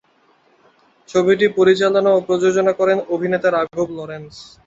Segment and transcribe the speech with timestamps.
[1.09, 4.33] ছবিটি পরিচালনা ও প্রযোজনা করেন অভিনেতা রাঘব লরেন্স।